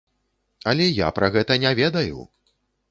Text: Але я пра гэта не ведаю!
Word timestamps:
Але 0.71 0.87
я 1.05 1.11
пра 1.19 1.31
гэта 1.37 1.59
не 1.67 1.77
ведаю! 1.83 2.19